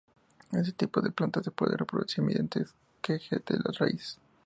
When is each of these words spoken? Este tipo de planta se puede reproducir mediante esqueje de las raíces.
Este 0.51 0.71
tipo 0.71 0.99
de 0.99 1.11
planta 1.11 1.43
se 1.43 1.51
puede 1.51 1.77
reproducir 1.77 2.23
mediante 2.23 2.63
esqueje 2.63 3.35
de 3.35 3.59
las 3.63 3.77
raíces. 3.77 4.19